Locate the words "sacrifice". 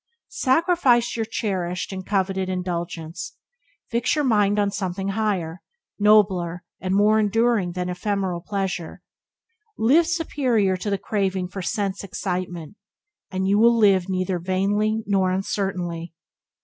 0.29-1.15